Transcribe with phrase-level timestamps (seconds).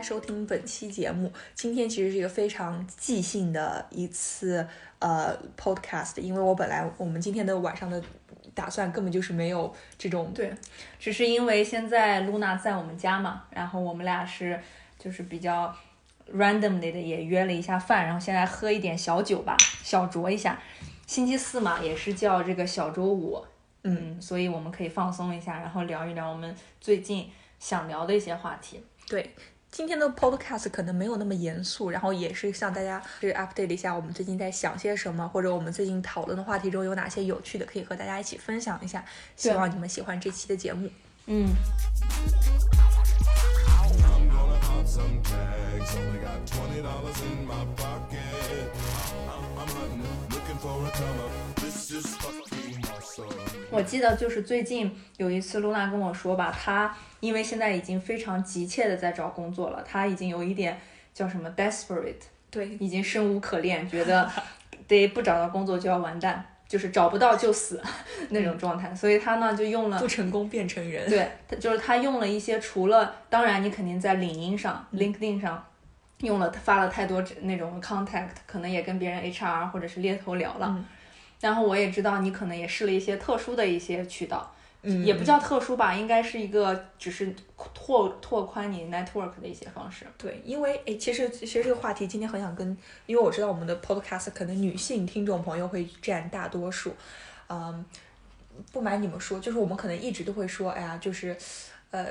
[0.00, 1.30] 家收听本期节目。
[1.54, 4.66] 今天其实是一个非常即兴的一次
[4.98, 8.02] 呃 podcast，因为我本来我们今天的晚上的
[8.54, 10.50] 打算根本就是没有这种对，
[10.98, 14.58] 只是因为现在露娜在我们家嘛，然后我们俩是
[14.98, 15.74] 就是比较
[16.32, 20.58] randomly 的也约了一下饭，然后现在喝一点小酒吧，小酌一下。
[21.06, 23.44] 星期四嘛，也是叫这个小周五，
[23.82, 28.82] 嗯，所以我们可以放松一下，然后聊一聊我们最近想聊的一些话题。
[29.08, 29.28] 对，
[29.70, 39.04] 今天的 podcast 可能没有那么严肃，然后也是向大家是 update 一下我们最近在想些什么，或者我们最近讨论的话题中有哪些有趣的，可以和大家一起分享一下。
[39.36, 40.90] 希望你们喜欢这期的节目。
[41.26, 41.48] 嗯，
[53.70, 60.78] 我记得就是最近有一次露娜跟我说吧，她因为现在已经非常急切的在找工作了，她已经有一点
[61.14, 62.14] 叫什么 desperate，
[62.50, 64.30] 对，已经生无可恋，觉得
[64.88, 67.80] 得不找到工作就要完蛋，就是找不到就死
[68.30, 68.94] 那种状态。
[68.94, 71.08] 所以他呢就用了不，成功变成人。
[71.08, 75.64] 对，他就是他用了一些除了，当然你肯定在领英上、LinkedIn 上
[76.22, 80.66] 用了发了太多那种 contact，可能也跟别人 HR 或者是猎头聊了。
[80.68, 80.84] 嗯
[81.40, 87.34] 然后我也知道你可能也试了一些特殊的一些渠道，嗯也不叫特殊吧，应该是一个只是
[87.74, 90.06] 拓拓宽你 network 的一些方式。
[90.18, 96.94] 对，因为诶，其实其实这个话题今天很想跟，因为我知道我们的 podcast 可能女性听众朋友会占大多数，
[97.48, 97.84] 嗯，
[98.72, 101.36] 不瞒你们说，就是我们可能一直都会说，哎呀，就是，
[101.90, 102.06] 呃，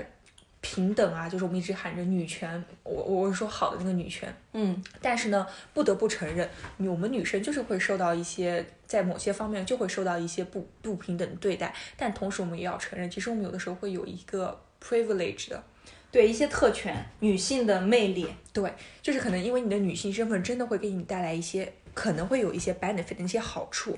[0.61, 15.63] 平等啊，就是我们一直喊着女权，我我是说好的那个女权，嗯，但是呢，不得不承认，我们女生就是会受到一些，在某些方面就会受到一些不不平等的对待，但同时我们也要承认，其实我们有的时候会有一个 privilege 的。
[16.11, 23.95] 对一些特权，女性的魅力，对，就是可能因为你的女性身份，真的会给你带来一些可能会有一些 benefit 的一些好处，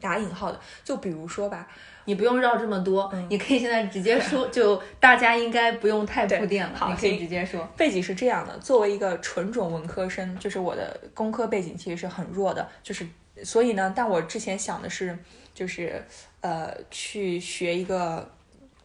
[0.00, 1.66] 打引号的，就比如说吧，
[2.04, 7.66] 你不用绕这么多，你可以现在直接说， 就大家应该不用太铺垫了，好你可以直接说。
[7.76, 13.06] 背景是这样的，作为一个纯种文科生，就是我的工科背景其实是很弱的，就是
[13.42, 15.18] 所以呢，但我之前想的是，
[15.54, 16.04] 就是
[16.40, 18.30] 呃去学一个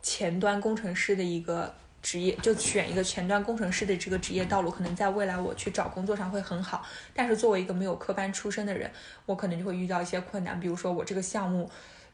[0.01, 6.85] 前端工程师的一个职业，就选一个前端工程师的这个职业道路，可能在未来我去找工作上会很好。
[7.13, 8.89] 但是作为一个没有科班出身的人，
[9.25, 11.69] 我可能就会遇到一些困难，比如说我这个项目。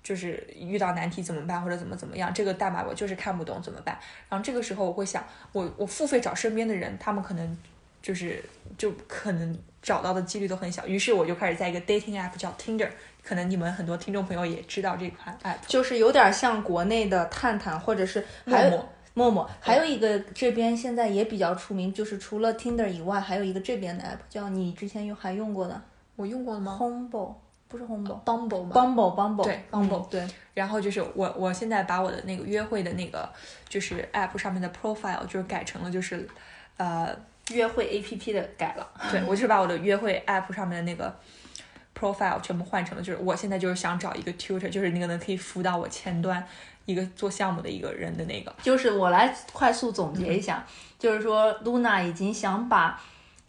[0.05, 3.97] 就是遇到难题怎么办，或者怎么怎么样，这个代码我就是看不懂怎么办？
[4.29, 7.57] 然后这个时候我会想，我我付费找身边的人，他们可能
[8.03, 8.39] 就是
[8.77, 10.85] 就可能找到的几率都很小。
[10.85, 12.87] 于是我就开始在一个 dating app 叫 Tinder，
[13.23, 15.55] 可能你们很多听众朋友也知道这款 app。
[15.65, 25.81] 就是有点像国内的探探，或者是陌陌陌陌，还有一个这边现在也比较出名，就是除了 Tinder 以外，还有一个这边的 app 叫你之前用还用过的
[26.17, 27.33] 我用过了吗？Humble，
[27.69, 28.21] 不是 Humble。
[28.25, 33.27] ？Bumble 吗？Bumble Bumble 对，Bumble 嗯对，然后就是我我现在把我的那个约会的那个
[33.69, 36.27] 就是 app 上面的 profile 就是改成了就是
[36.75, 37.17] 呃
[37.51, 41.15] 约会 A P P 的改了，对，我就是把我的约会 app 上面的那个
[41.97, 46.45] profile 全部换成了，就是我现在就是想找一个 tutor，就是那个能可以辅导我前端
[46.85, 48.53] 一个做项目的一个人的那个。
[48.61, 50.65] 就是我来快速总结一下，
[50.97, 53.01] 就是说 Luna 已经想把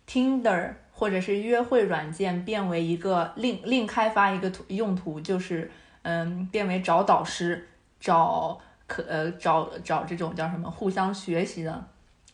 [0.09, 5.71] Tinder 或者是约会软件变为一个另另开发一个途用途，就是
[6.03, 7.69] 嗯，变为找导师、
[8.01, 11.89] 找可呃找找这种叫什么互相学习的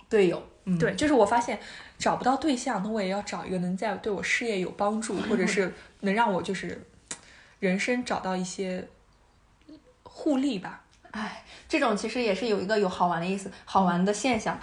[0.08, 0.40] 队友。
[0.64, 1.58] 嗯，对，就是我发现
[1.98, 6.86] 找不到对象，那我也要找一个能在对我事业有帮助，或者是 能让我就是
[7.58, 8.86] 人生找到一些
[10.04, 10.81] 互利吧。
[11.12, 14.58] 哎，这种其实也是有一个有好玩的意思，好玩的现象。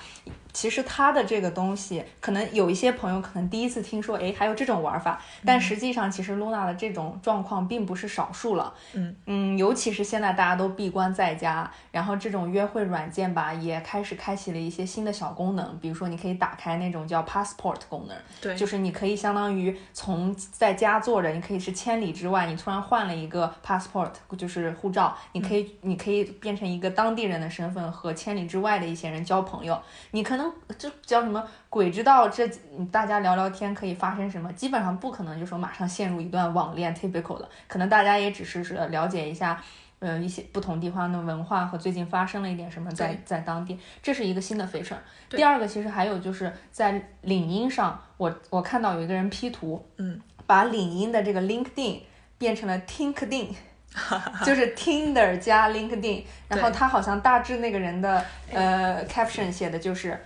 [0.52, 8.74] 其实它的这个东西，可能有一些朋友可能第一次听说，哎，还有这种玩法，但实际上其实 Luna 的这种状况并不是少数了。
[8.94, 29.80] 嗯嗯，尤其是现在大家都闭关在家，然后这种约会软件吧，也开始开启了一些新的小功能，比如说你可以打开那种叫 Passport 功能，对就是你可以相当于从在家坐着，你可以是千里之外，你突然换了一个 passport，就是护照，你可以、你可以变成一个当地人的身份和千里之外的一些人交朋友。
[30.12, 31.44] 你可能这叫什么？
[31.70, 32.48] 鬼知道这
[32.92, 34.52] 大家聊聊天可以发生什么？
[34.54, 39.62] 基本上不可能就说马上陷入一段网恋 typical 的，可能大家也只是是了解一下。
[40.02, 44.96] 呃，一些不同地方的文化和最近发生了一点什么在对在当地，这是一个新的 feature。
[45.30, 50.18] 第二个其实还有就是在领英上，我我看到有一个人 P 图，嗯，
[50.48, 52.00] 把领英的这个 LinkedIn
[52.38, 53.50] 变成了 TinkedIn，
[54.46, 58.24] 就是 Tinder 加 LinkedIn，然后他好像大致那个人的
[58.54, 60.18] 呃 caption 写的就是。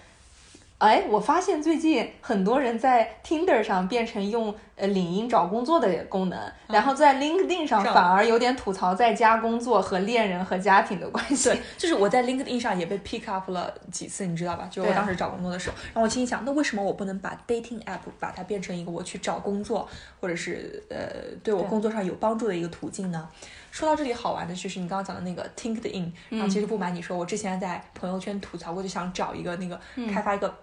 [0.83, 6.37] 哎，我发现最近很多人在 Tinder 上变成用呃领英找工作的功能，
[6.67, 11.51] 然后在 LinkedIn 上上反而有点吐槽在家工作和恋人和家庭的关系。
[11.51, 14.67] 对，就是我在 LinkedIn 上也被 pick up 了几次，你知道吧？
[14.69, 19.87] 就我当时找工作的时候，然后我心里想，那为什么我不能把 dating app 把它变成一个我去找工作，
[20.19, 23.29] 或者是呃对我工作上有帮助的一个途径呢？
[23.71, 29.79] 说到这里，好玩的就是你刚刚讲的那个 TinkedIn，然后其实不瞒你说，我之前在朋友圈吐槽过，就想找一个那个
[30.11, 30.53] 开发一个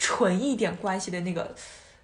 [0.00, 1.54] 纯一点关系的那个。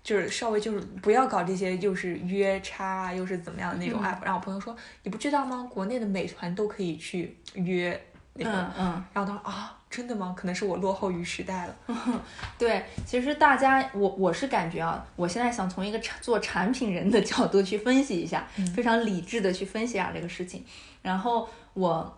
[0.04, 4.22] 就是稍微就是不要搞这些，又是约差啊，又是怎么样的那种 app。
[4.22, 5.68] 然后我朋友说，你不知道吗？
[5.68, 8.00] 国内的美团都可以去约
[8.34, 10.32] 那个嗯嗯，然后他说啊，真的吗？
[10.38, 11.76] 可能是我落后于时代了。
[12.56, 18.46] 对，其实大家，我我是感觉啊，我现在想从一个产做产品人的角度去分析一下，
[18.76, 20.64] 非常理智的去分析一下这个事情。
[21.02, 22.16] 然后我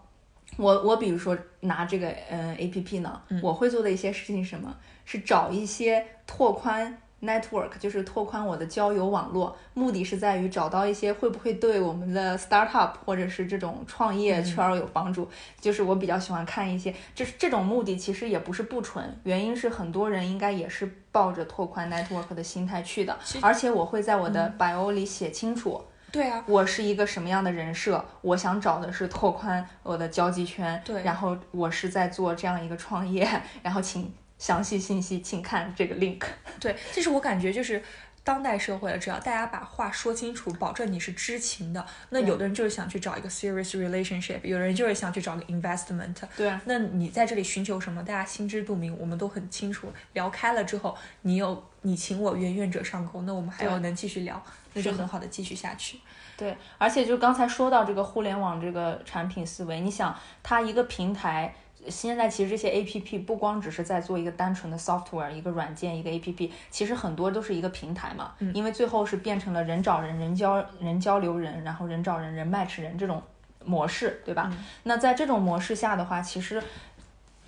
[0.58, 4.76] 我我比如说拿这个嗯 A P P 呢，我会做的一些事情是什么？
[5.04, 15.28] 是找一些拓宽 network，就是拓宽我的交友网络，目的是在于找到一些会不会对我们的 startup 或者是这种创业圈儿有帮助。
[15.60, 25.80] 就是我比较喜欢看一些，就是这种目的其实也不是不纯，原因是很多人应该也是抱着拓宽 network 的心态去的，而且我会在我的 bio 里写清楚。
[26.10, 28.04] 对啊，我是一个什么样的人设？
[28.22, 33.28] 我想找的是拓宽我的交际圈，对然后我是在做这样一个创业，
[33.62, 36.22] 然后请详细信息请看这个 link。
[36.60, 37.82] 对，就是我感觉就是。
[38.24, 46.14] 当代社会了，只要大家把话说清楚，保证你是知情的，那有的人就是想去找一个 serious relationship，有的人就是想去找个 investment。
[46.36, 48.02] 对，那你在这里寻求什么？
[48.02, 49.90] 大家心知肚明，我们都很清楚。
[50.12, 55.98] 聊开了之后，你有你情我愿，愿者上钩，那我们还要能继续聊，那就很好的继续下去。
[56.36, 61.54] 对，而且就刚才说到这个互联网这个产品思维，你想它一个平台。
[61.88, 68.34] 现在其实这些 A P P 不光只是在做一个单纯的 software，一个软件，一个 A P P，其实很多都是一个平台嘛。
[68.52, 73.22] 因为最后是变成了人找人、人交人交流人，然后人找人、人 match 人这种
[73.64, 74.52] 模式，对吧？
[74.82, 76.62] 那在这种模式下的话，其实。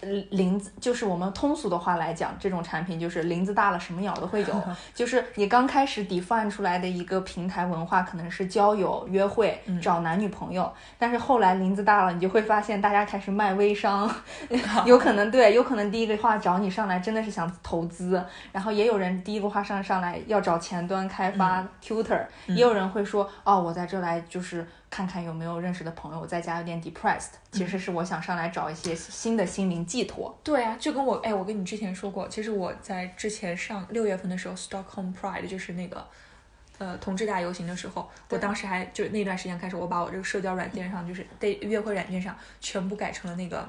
[0.01, 4.63] 呃林子就是我们通俗的话来讲，这种产品就是林子大了，什么鸟都会有。
[4.95, 14.11] 就是你刚开始 define 出来的一个平台文化，可能是交友、约会、找男女朋友，但是后来林子大了，你就会发现大家开始卖微商
[14.87, 18.23] 有可能对，有可能第一个话找你上来真的是想投资，
[18.53, 24.67] 然后也有人第一个话上上来要找前端开发、tutor，也有人会说哦，我在这来就是。
[24.91, 30.37] 看看有没有认识的朋友，在家有点 depressed，其实是我想上来找一些新的心灵寄托。
[30.43, 36.05] 对啊，就跟我哎，我跟你之前说过，其实我在之前上六月份的时候，Stockholm Pride 就是那个
[36.79, 43.69] 呃同志大游行的时候，我当时还就那段时间开始，我把我这个社交软件上，就是对约会软件上全部改成了那个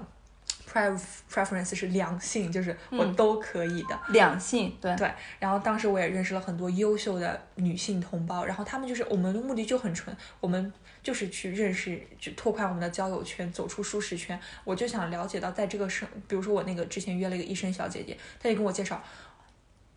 [0.68, 1.00] pre
[1.32, 4.00] preference 是两性，就是我都可以的。
[4.10, 14.40] 两性，对对，然后当时我也认识了很多优秀的女性同胞，然后他们就是我们的目的就很纯，我们就是去认识，去拓宽我们的交友圈，走出舒适圈。
[14.64, 19.02] 我就想了解到，在这个生，比如说我那个之前约了一个医生小姐姐，她就跟我介绍，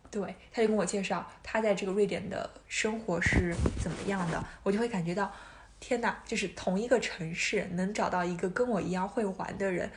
[0.09, 5.31] 对，她就跟我介绍她在这个瑞典的生活是怎么样的，我就会感觉到，
[5.79, 9.91] 天哪，就是同一个城市能找到一个跟我一样会玩的人，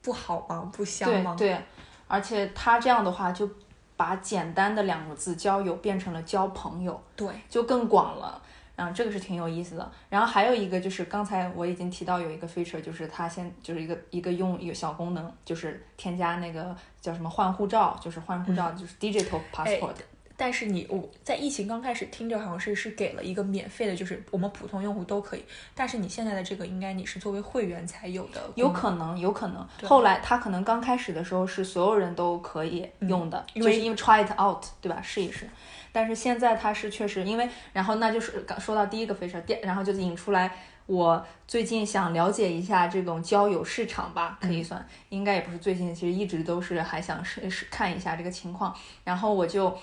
[0.00, 0.70] 不好吗？
[0.72, 1.34] 不香吗？
[1.36, 1.58] 对对，
[2.06, 3.50] 而且她这样的话就
[3.96, 8.40] 把简单的两个字交友变成了交朋友，对就更广了。
[8.76, 9.92] 然后这个是挺有意思的。
[10.08, 19.94] 然后还有一个就是刚才我已经提到有一个 feature，就是它先就是一个一个用一个小功能，就是添加那个叫什么换护照，就是换护照，就是 digital passport。
[20.38, 25.42] 但是你我在疫情刚开始听着好像是是给了一个免费的，就是我们普通用户都可以。
[25.74, 29.66] 但是你现在的这个应该你是作为会员才有的，有可能，有可能。
[29.84, 35.00] 后来他可能刚开始的时候是所有人都可以用的，就是因为 try it out，对吧？
[35.00, 35.48] 试一试。
[35.96, 40.52] 但是现在它是确实因为，然后那就是刚说到第一个 feature，第然后就引出来
[40.84, 49.74] 我最近想了解一下这种交友市场吧，可以算，应该也不是最近，其实一直都是还想试试看一下这个情况，然后我就。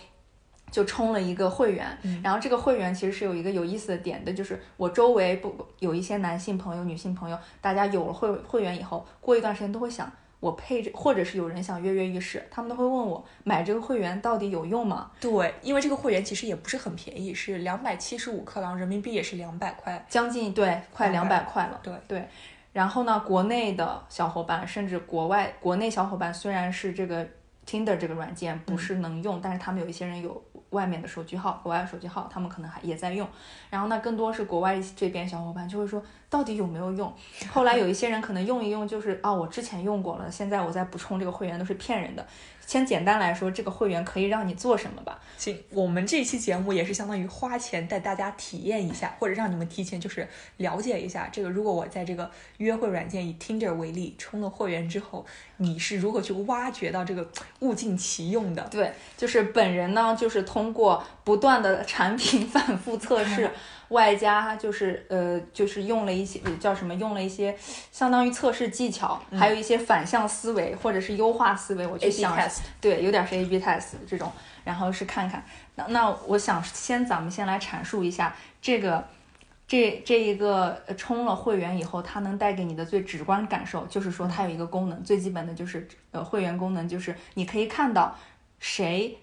[0.71, 10.11] 就充了一个会员，然后这个会员其实是有一个有意思的点的，就是我周围不有一些男性朋友、女性朋友，大家有了会会员以后，过一段时间都会想，
[10.43, 15.09] 我配着，或者是有人想跃跃欲试，他们都会问我买这个会员到底有用吗？
[15.21, 20.05] 对，因为这个会员其实也不是很便宜，是两百七十五克朗，人民币也是两百块。
[20.09, 21.79] 将近对，快两百块了。
[21.81, 22.27] 对对，
[22.73, 27.25] 然后呢，国内的小伙伴，甚至国外国内小伙伴，虽然是这个
[27.65, 33.25] Tinder 这个软件不是能用，但是他们有一些人有外面的手机号，国外的手机号，他们可能还也在用。
[33.69, 37.13] 然后呢，更多是国外这边小伙伴就会说，到底有没有用？
[37.51, 42.25] 后来有一些人可能用一用，就是啊，我之前用过了，现在我再补充这个会员都是骗人的。
[42.65, 45.19] 先简单来说，这个会员可以让你做什么吧？
[45.37, 51.51] 行，我们这期节目也是相当于花钱带大家体验一下，或者让你们提前就是了解一下这个。
[51.51, 55.23] 如果我在这个约会软件以 Tinder 为例，充了会员之后，
[55.57, 58.63] 你是如何去挖掘到这个物尽其用的？
[58.71, 63.51] 对，就是本人呢，就是通过不断的产品反复测试，
[63.93, 67.55] 外加就是呃，就是用了一些呃叫什么，用了一些
[67.91, 74.29] 相当于测试技巧，还有一些反向思维或者是优化思维，我去想 test 对，有点是 A/B test 这种，
[74.65, 75.45] 然后是看看。
[75.75, 79.07] 那那我想先咱们先来阐述一下这个。
[79.65, 88.15] 这这一个呃充了会员以后，它能带给你的最直观感受，就是说它有一个功能，最基本的就是呃会员功能，就是你可以看到
[88.59, 89.17] 谁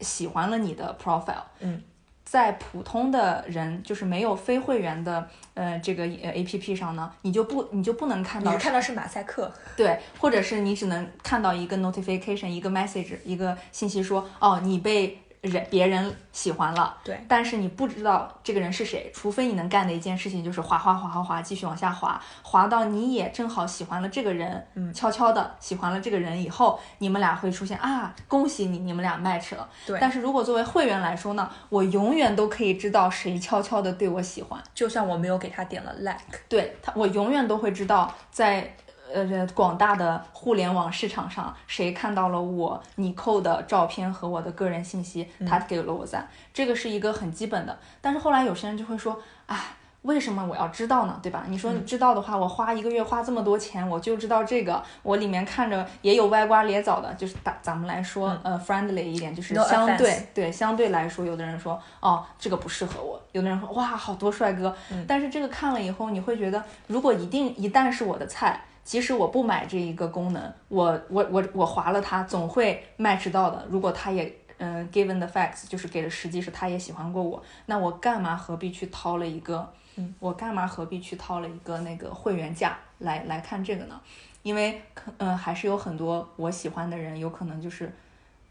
[0.00, 1.42] 喜欢了你的 profile。
[1.58, 1.82] 嗯，
[2.30, 29.68] 在普通的人，就是没有非会员的呃这个呃 A P P 上呢，你就不你就不能看到你是看到是马赛克，对，或者是你只能看到一个 notification，一个 message，一个信息说，哦，你被人别人喜欢了，对但是你不知道这个人是谁，除非你能干的一件事情就是滑滑滑滑滑，继续往下滑，滑到你也正好喜欢了这个人，嗯悄悄的喜欢了这个人以后，你们俩会出现啊，恭喜你，你们俩 match 了。
[29.86, 38.74] 对但是如果作为会员来说呢，我永远都可以知道谁悄悄的对我喜欢，就算我没有给他点了 like，对他，我永远都会知道在。
[39.12, 47.78] 呃，这广大的互联网市场上，谁看到了我你扣的照片和我的个人信息，他给了我赞，这个是一个很基本的。
[48.00, 49.58] 但是后来有些人就会说，哎，
[50.02, 51.18] 为什么我要知道呢？
[51.22, 51.44] 对吧？
[51.48, 64.74] 你说你知道的话，我花一个月花这么多钱，我就知道这个，我里面看着也有歪瓜裂枣的，就是打咱们来说，呃，friendly 一点，就是相对对相对来说，有的人说，哦，这个不适合我，有的人说，哇，好多帅哥，
[65.06, 68.60] 但是这个看了以后，你会觉得，如果一定一旦是我的菜。
[68.88, 73.66] 即使我不买这一个功能，我我我我划了它，总会 match 到的。
[73.68, 84.00] 如果他也嗯、given the facts，就是给了实际是他也喜欢过我，那我干嘛何必去掏了一个，嗯，我干嘛何必去掏了一个那个会员价来来看这个呢？
[84.42, 87.92] 因为可嗯、还是有很多我喜欢的人，有可能就是，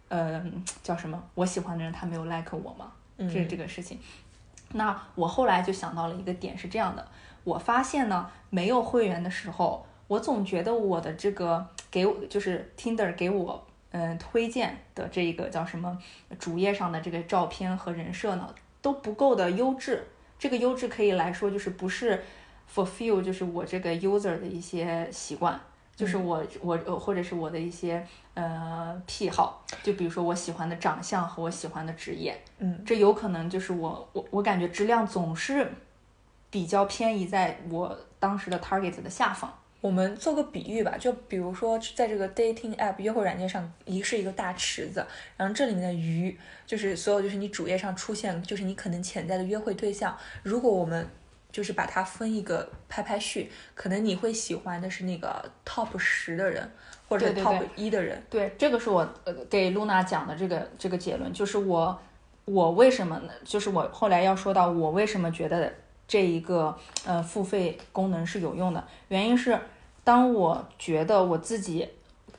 [0.10, 1.20] 嗯、叫什么？
[1.34, 4.00] 我喜欢的人他没有 like 我嘛，这是这个事情。
[4.74, 7.03] 那我后来就想到了一个点是这样的，
[7.44, 15.97] 我发现呢，没有会员的时候，我总觉得我的这个给我就是 Tinder 给我嗯、呃推荐的这个叫什么
[16.39, 20.03] 主页上的这个照片和人设呢都不够的优质。
[20.39, 22.23] 这个优质可以来说就是不是
[22.73, 25.59] fulfill 就是我这个 user 的一些习惯。
[25.95, 35.67] 就是我我呃或者是我的一些呃癖好，就比如说我喜欢的长相和我喜欢的职业，嗯，这有可能就是我我我感觉质量总是
[36.51, 39.51] 比较偏移在我当时的 target 的下方。
[39.79, 45.05] 我们做个比喻吧，就比如说在这个 dating app 约会软件上，一是一个大池子，
[45.38, 50.17] 然后这里面的鱼就是所有就是你主页上出现，就是你可能潜在的约会对象。
[50.41, 51.07] 如果我们
[51.51, 56.69] 就是把它分一个拍拍序，可能你会喜欢的是那个 top 十的人，
[57.07, 58.22] 或者 top 对一的人。
[58.29, 61.98] 对，这个是我呃给露娜讲的这个这个结论，就是我
[62.46, 63.31] 我为什么呢？
[63.43, 65.72] 就是我后来要说到我为什么觉得
[66.07, 69.59] 这一个呃付费功能是有用的，原因是
[70.03, 71.87] 当我觉得我自己。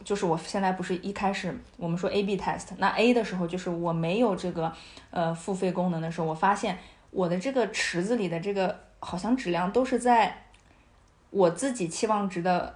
[0.04, 4.72] 就是我现在不是一开始我们说 A/B test，那 A 的时候就是我没有这个
[5.10, 6.78] 呃付费功能的时候，我发现
[7.10, 10.44] 我的这个池子里的这个好像质量都是在
[11.30, 12.74] 我自己期望值的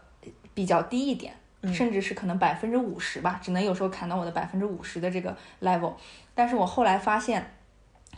[0.53, 1.33] 比较低一点。
[1.73, 5.93] 甚至是可能百分之五十吧，只能有时候砍到我的百分之五十的这个 level。
[6.35, 7.55] 但是我后来发现，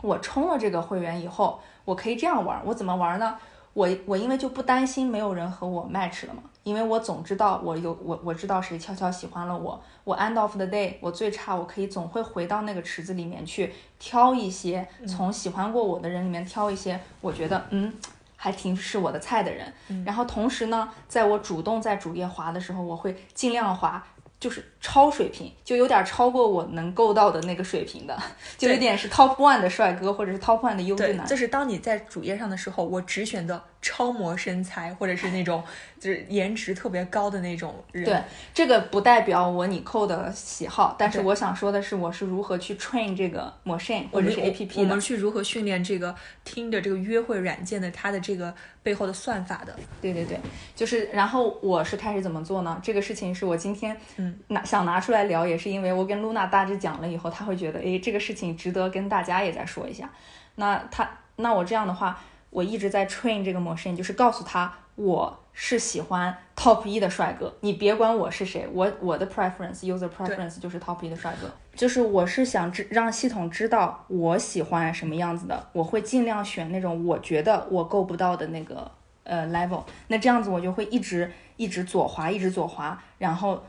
[0.05, 2.61] 我充了这个会员以后，我可以这样玩。
[2.63, 3.37] 我怎么玩呢？
[3.73, 9.81] 我我因为就不担心没有人和我 match 了嘛，因为我总知道我有我我知道谁悄悄喜欢了我。
[10.05, 17.93] 我 end of the day，我最差我可以总会回到那个池子里面去挑一些从喜欢过我的人里面挑一些，我觉得嗯
[18.37, 19.73] 还挺是我的菜的人。
[20.05, 24.01] 然后同时呢，在我主动在主页滑的时候，我会尽量滑。
[24.37, 28.15] 就是超水平，就有点超过我能够到的那个水平的，
[28.55, 31.25] 就有点是 top one 的帅哥，或者是 top one 的优质对，男。
[31.25, 35.63] 就是当你在主页上的时候，我只选择超模身材，或者是那种
[35.99, 38.05] 就是颜值特别高的那种人。
[38.05, 38.21] 对，
[38.53, 45.01] 这个不代表我你扣的喜好，但是我想说的是，我是如何去 train 这个 machine 或者是我们我 APP 的我们。
[45.05, 48.51] 去如何训练这个听着这个约会软件的它的这个
[48.81, 49.75] 背后的算法的。
[50.01, 50.39] 对对对，
[50.75, 52.79] 就是，然后我是开始怎么做呢？
[52.81, 60.09] 这个事情是我今天嗯拿想拿出来聊，也是因为我跟露娜大致讲了以后，她会觉得，诶，这个事情值得跟大家也再说一下。
[60.55, 71.49] 那她，那我这样的话，我一直在 train 这个 machine，就是告诉她我是喜欢 top 一的帅哥，你别管我是谁，我我的 preference user preference 就是 top 一的帅哥。
[71.75, 78.89] 就是我是想知让系统知道我喜欢什么样子的，我会尽量选那种我觉得我够不到的那个
[79.23, 79.83] 呃 level。
[80.07, 83.61] 那这样子我就会一直一直左滑，一直左滑，然后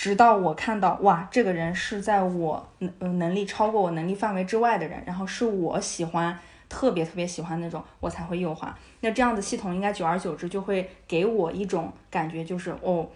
[0.00, 6.38] 直到我看到哇，这个人是在我能能力超过我能力范围之外的人，然后是我喜欢。
[6.70, 8.74] 特别特别喜欢那种，我才会右滑。
[9.00, 13.06] 那这样子系统应该久而久之就会给我一种感觉，就是哦，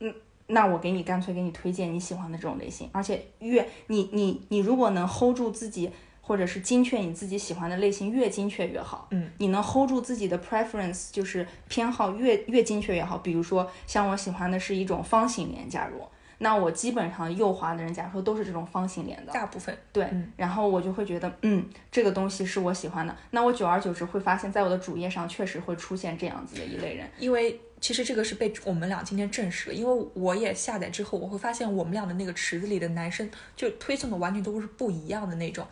[0.00, 0.12] 嗯，
[0.48, 5.92] 那我给你干脆给你推荐你喜欢的这种类型，而且越你你你如果能 hold 住自己，
[6.22, 9.08] 或者是精确你自己喜欢的类型，越精确越好。
[9.10, 13.18] 嗯，你能 hold 住自己的 preference，就是偏好越越精确越好。
[13.18, 16.00] 比如说，像我喜欢的是一种方形脸，假如。
[16.38, 23.16] 那我基本上右滑的人，假如说都是这种方形脸的，大部分对，嗯然后我就会觉得，嗯，这个东西是我喜欢的。
[23.30, 27.08] 那我久而久之会发现，在我的主页上确实会出现这样子的一类人。
[27.20, 35.64] 因为其实这个是被我们俩今天证实了，因为我也下载之后，我会发现我们俩的那个池子里的男生就推送的完全都是不一样的那种，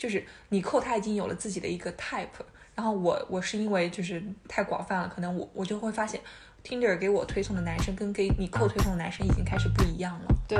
[0.00, 2.26] 就是你扣他已经有了自己的一个 type，
[2.74, 6.18] 然后我我是因为就是太广泛了，可能我我就会发现
[6.64, 10.34] Tinder 给我推送的男生跟给你扣推送的男生已经开始不一样了。
[10.48, 10.58] 对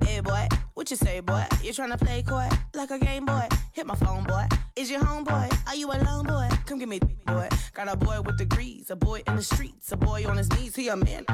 [0.00, 1.44] ，Hey boy, what you say, boy?
[1.62, 3.46] You tryna play coy like a game boy?
[3.74, 4.46] Hit my phone, boy.
[4.74, 5.50] Is your homeboy?
[5.66, 6.48] Are you alone, boy?
[6.64, 7.50] Come give me, boy.
[7.74, 10.74] Got a boy with degrees, a boy in the streets, a boy on his knees.
[10.74, 11.26] He a man.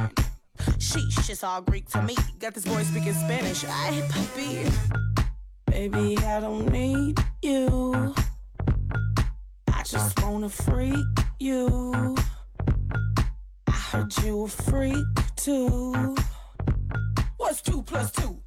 [0.78, 2.16] Sheesh, it's all Greek to me.
[2.40, 3.64] Got this boy speaking Spanish.
[3.64, 5.07] I puppy.
[5.78, 8.12] Baby, I don't need you.
[9.68, 11.06] I just wanna freak
[11.38, 12.16] you.
[13.68, 14.96] I heard you a freak
[15.36, 16.16] too.
[17.36, 18.40] What's two plus two?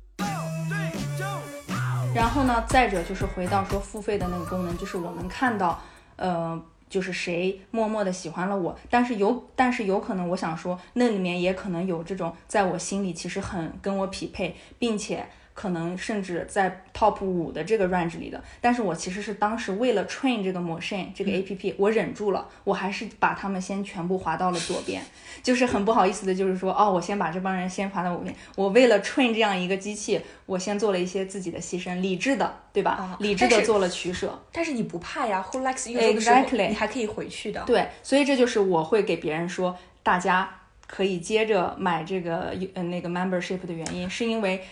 [2.13, 5.79] 然后呢，再者就是回到说付费的那个功能，就是我能看到，
[6.17, 15.29] 呃，就是谁默默的喜欢了我，但是有，但是有可能，我想说，那里面也可能有这种在我心里其实很跟我匹配，并且
[15.61, 25.03] 可能甚至在 top 五的这个 range 里的，但是我其实是当时为了 train 这个 machine 这个 A P P，、我忍住了，我还是把他们先全部划到了左边，
[25.43, 32.93] 就是很不好意思的，就是说，哦，我先把这帮人先划到右边，我为了 train 这样一个机器，我先做了一些自己的牺牲，理智的，对吧？
[32.93, 34.43] 啊理智的做了取舍。
[34.51, 37.61] 但是你不怕呀，Who likes you Exactly 你还可以回去的。
[37.67, 40.49] 对，所以这就是我会给别人说，大家
[40.87, 44.63] 可以接着买这个呃那个 membership 的原因，是因为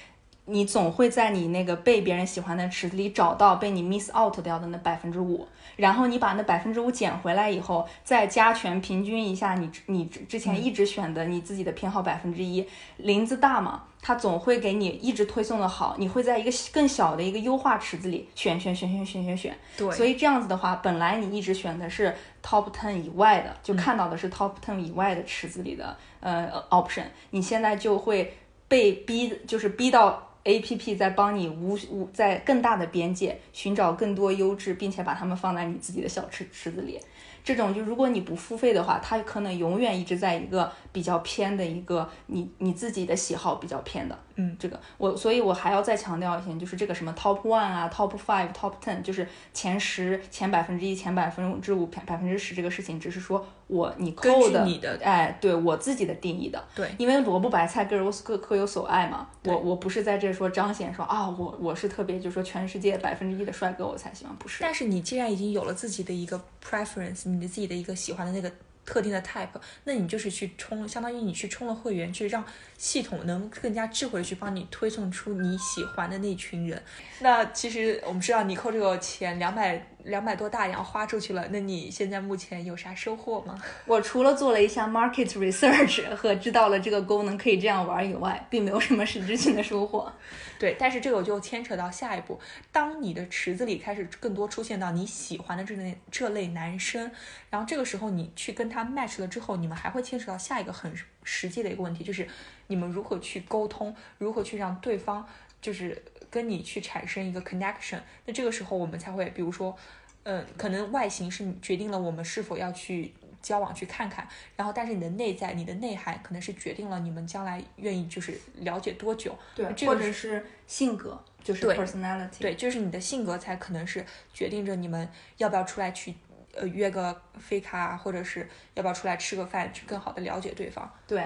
[0.50, 28.36] 你总会在你那个被别人喜欢的池子里找到被你 miss out 掉的那百分之五，然后你把那百分之五捡回来以后，再加权平均一下你你之之前一直选的你自己的偏好百分之一，林子大嘛，它总会给你一直推送的好，你会在一个更小的一个优化池子里选选选选选选选，对，所以这样子的话，本来你一直选的是 top ten 以外的，就看到的是 top ten 以外的池子里的、呃 option，你现在就会
[28.68, 37.00] 被逼，就是逼到 A P P 在帮你无无在更大的边界寻找更多优质，并且把它们放在你自己的小池池子里。
[37.44, 56.90] 这种就如果你不付费的话，它可能永远一直在一个比较偏的一个你你自己的喜好比较偏的，嗯，这个我所以我还要再强调一下，就是这个什么 top one 啊，top five、top ten，就是前十、前百分之一、前百分之五、百百分之十这个事情，只是说我你根扣的你的哎，对我自己的定义的，对。
[56.98, 59.54] 因为萝卜白菜各有各各有所爱嘛，对。
[59.54, 68.50] 我我不是在这说彰显说啊，我我是特别就说全世界百分之一的帅哥我才喜欢，不是，但是你既然已经有了自己的一个 preference，你的自己的一个喜欢的那个
[68.86, 69.50] 特定的 type，
[69.84, 72.44] 那你就是去充，相当于你去充了会员，去让
[72.78, 76.82] 系统能更加智慧地去帮你推送出你喜欢的那群人。
[77.20, 83.62] 那其实我们知道你扣这个钱两百两百多大洋花出去了，那你现在目前有啥收获吗？
[83.86, 90.12] 我除了做了一下 market research 和知道了这个功能可以这样玩以外，并没有什么实质性的收获。
[90.58, 92.40] 对，但是这个就牵扯到下一步，
[92.72, 97.10] 当你的池子里开始更多出现到你喜欢的这类这类男生，
[97.50, 102.28] 然后这个时候你去跟他 match 了之后，你们还会牵扯到下一个很实际的一个问题，就是
[102.68, 105.26] 你们如何去沟通，如何去让对方
[105.62, 108.00] 就是跟你去产生一个 connection。
[108.26, 109.78] 那这个时候我们才会，比如说，
[110.24, 113.14] 嗯，可能外形是决定了我们是否要去。
[113.42, 122.42] 交往去看看，然后但是你的内在、你的内涵可能是决定了你们将来愿意就是了解多久，对，这个或者是性格，就是对 personality。
[122.42, 126.14] 对，就是你的性格才可能是决定着你们要不要出来去
[126.54, 130.94] 呃约个飞卡，或者是要不要出来吃个饭，去更好的了解对方。
[131.08, 131.26] 对，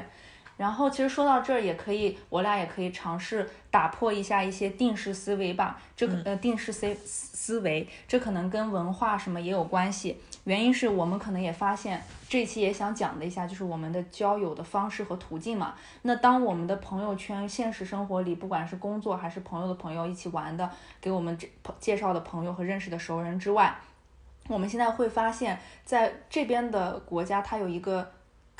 [0.64, 5.78] 然后其实说到这儿，也可以，我俩也可以尝试打破一下一些定式思维吧。
[5.94, 10.22] 这个、呃定式思思维，这可能跟文化什么也有关系。
[10.46, 15.76] 原因是我们可能也发现，这一期也想讲的一下，就是我们的交友的方式和途径嘛。
[16.04, 20.70] 那当我们的朋友圈、现实生活里，不管是工作还是朋友的朋友一起玩的，
[21.02, 21.46] 给我们这
[21.78, 23.76] 介绍的朋友和认识的熟人之外，
[24.48, 28.10] 我们现在会发现，在这边的国家，它有一个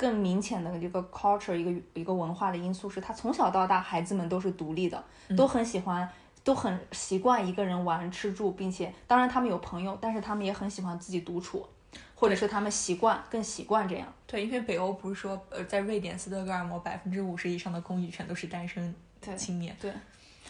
[0.04, 5.02] 更明显的一个 culture，一个一个文化的因素是，他从小到大孩子们都是独立的，
[5.34, 6.06] 都很喜欢，
[6.44, 11.66] 都很习惯一个人玩吃住，并且当然他们有朋友，但是他们也很喜欢自己独处，
[12.14, 14.06] 或者是他们习惯更习惯这样。
[14.26, 19.74] 对，因为北欧不是说呃在瑞典斯德哥尔摩百分之五十以上的公寓全都是单身对青年。
[19.80, 19.90] 对，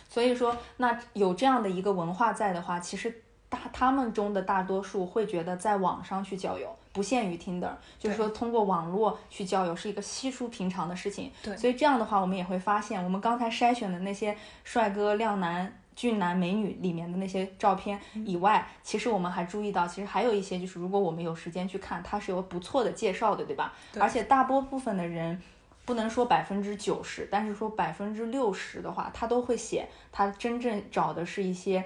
[0.09, 11.30] 所以说那有这样的一个文化在的话，其实大他们中的大多数会觉得在网上去交友，不限于 Tinder，就是说通过网络去交友是一个稀疏平常的事情。
[11.42, 15.70] 对所以这样的话，我们也会发现，我们刚才筛选的那些帅哥、靓男。
[15.96, 23.72] 俊男美女里面的那些照片以外，其实我们还注意到，其实还有一些，就是如果我们有时间去看，它是有不错的介绍的，对吧？
[23.92, 25.40] 对而且大多部分的人，
[25.85, 31.85] 不能说百分之九十，但是说百分之六十的话，他都会写他真正找的是一些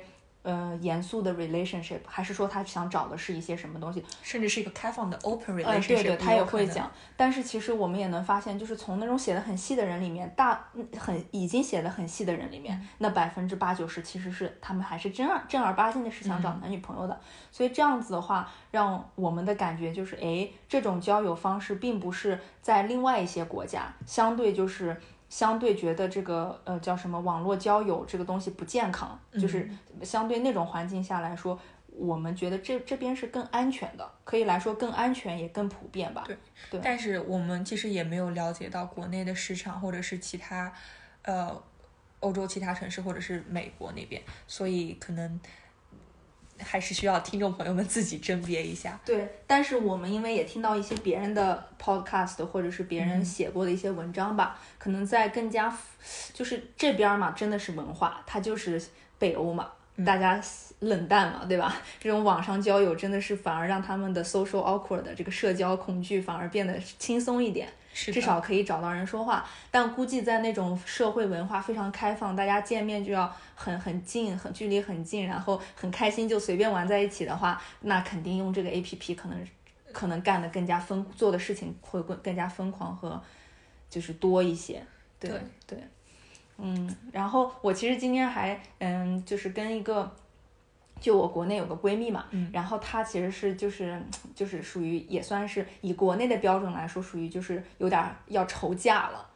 [0.49, 4.03] 呃严肃的 relationship，还是说他想找的是一些什么东西？
[4.23, 6.91] 甚至是一个开放的 open 呃，relationship，、对对，他也会讲。
[7.19, 17.21] 但是其实我们也能发现，就是从那种写的很细的人里面，大嗯很已经写的很细的人里面，那百分之八九十其实是他们还是正儿正儿八经的是想找男女朋友的。
[17.53, 24.97] 所以这样子的话，让我们的感觉就是，哎，这种交友方式并不是在另外一些国家相对就是。
[25.29, 29.69] 相对觉得这个呃叫什么网络交友这个东西不健康，就是
[30.03, 31.59] 相对那种环境下来说，
[31.91, 36.25] 我们觉得这这边是更安全的，可以来说更安全也更普遍吧。
[36.27, 36.37] 对
[36.71, 40.73] 对但是我们其实也没有了解到国内的市场，或者是其他，
[41.23, 41.63] 呃，
[42.21, 45.39] 欧洲其他城市，或者是美国那边，所以可能
[46.61, 48.99] 还是需要听众朋友们自己甄别一下。
[49.05, 55.77] 对，但是我们因为也听到一些别人的 podcast 或者是别嗯人写过的一些文章吧，可能在更加
[56.33, 58.83] 就是这边儿嘛，真的是文化，它就是
[59.19, 60.41] 北欧嘛，嗯大家
[60.81, 61.75] 冷淡嘛，对吧？
[61.99, 67.69] 这种网上交友真的是反而让他们的 social awkward 的这个社交恐惧反而变得轻松一点。
[67.95, 69.45] 是至少可以找到人说话。
[69.73, 79.49] 但估计在那种社会文化非常开放，大家见面就要很很近，很距离很近，然后很开心就随便玩在一起的话，那肯定用这个 A P P 可能
[79.91, 83.21] 可能干的更加疯，做的事情会更更加疯狂和
[83.91, 84.81] 就是多一些。
[85.19, 85.79] 对对对，
[86.59, 90.15] 嗯，然后我其实今天还嗯，就是跟一个。
[91.01, 92.51] 就我国内有个闺蜜嘛，嗯。
[92.53, 94.03] 然后她其实是就是
[94.35, 99.29] 就是属于也算是以国内的标准来说，属于就是有点儿要愁嫁了，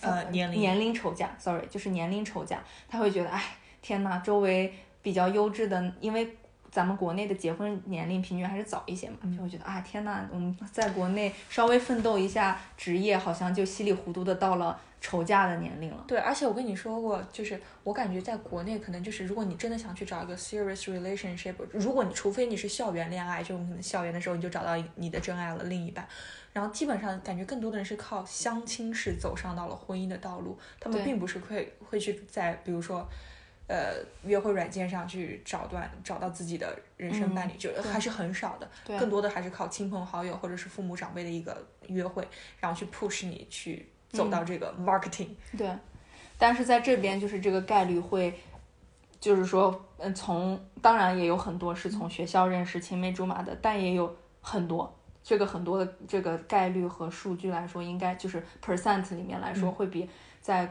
[0.00, 0.60] 呃年龄。
[0.60, 3.42] 年龄愁嫁，sorry，就是年龄愁嫁，她会觉得哎
[3.82, 4.72] 天呐，周围
[5.02, 6.36] 比较优质的，因为
[6.74, 16.04] 咱们国内的结婚年龄平均还是早一些嘛，就会觉得啊天呐，我们在国内稍微奋斗一下职业，好像就稀里糊涂的到了愁嫁的年龄了。
[16.08, 26.04] 对，而且我跟你说过，就是我感觉在国内可能就是，如果你真的想去找一个 serious relationship，如果你除非你是校园恋爱，就可能校园的时候你就找到你的真爱了，另一半。
[26.52, 33.08] 然后基本上感觉更多的人是靠相亲式走上到了婚姻的道路，他们并不是会会去在比如说。
[33.66, 38.98] 呃，约会软件上去找段找到自己的人生伴侣，就还是很少的，对。
[38.98, 42.26] 更多的还是靠亲朋好友或者是父母长辈的一个约会，
[42.60, 45.28] 然后去 push 你去走到这个 marketing。
[45.56, 45.70] 对，
[46.36, 48.38] 但是在这边就是这个概率会，
[49.18, 54.94] 就是说，嗯，从当然也有很多是从学校认识青梅竹马的，但也有很多。
[55.22, 60.06] 这个很多的这个概率和数据来说，应该就是 percent 里面来说，会比
[60.38, 60.70] 在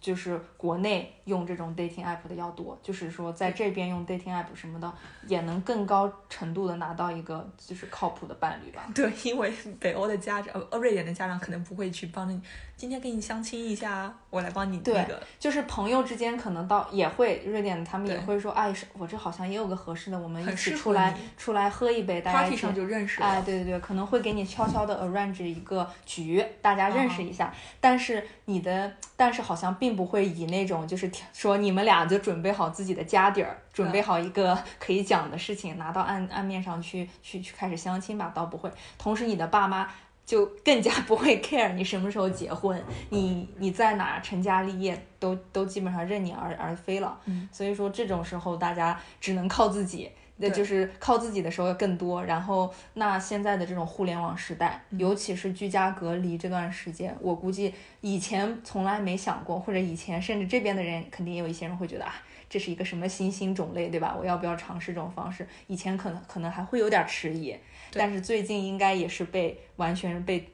[0.00, 4.92] 就是国内用这种 dating app 的要多，就是说在这边用 dating app 什么的，
[5.26, 8.86] 也能更高程度的拿到一个就是靠谱的伴侣吧。
[8.94, 12.40] 对，因为北欧的家长，呃，瑞典的家长可能不会去帮着你，
[12.76, 15.22] 今天给你相亲一下，我来帮你对那个。
[15.38, 23.26] 就是朋友之间可能到也会，瑞典他们也会说，哎，是我这好像也有个合适的，我们一起出来出来喝一杯，大家一 party 起上就认识了。
[23.26, 27.52] 哎，对对对，可能会给你悄悄的 arrange 一个局，大家认嗯识一下。
[27.80, 38.70] 但是你的，但是好像并不会以那种就是说你们俩就准备好自己的家底儿，准备好一个 可以讲的事情，拿到案案面上去去去开始相亲吧，倒不会。
[38.98, 39.88] 同时，你的爸妈。
[40.24, 47.18] 就更加 不会 care 你什么时候结婚，你你在哪成家立业都都基本上任你而而飞了。
[47.24, 50.08] 嗯，所以说这种时候大家只能靠自己，
[50.48, 52.24] 那就是靠自己的时候要更多。
[52.24, 62.14] 然后那现在的这种互联网时代，尤其是居家隔离这段时间，我估计以前从来没想过，或者以前甚至这边的人肯定也有一些人会觉得啊。
[62.50, 64.14] 这是一个什么新兴种类，对吧？
[64.14, 65.48] 我要不要尝试这种方式？
[65.68, 67.56] 以前可能可能还会有点迟疑，
[67.94, 70.46] 但是最近应该也是被完全被